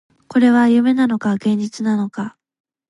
[0.29, 2.35] これは夢なのか、現実なのか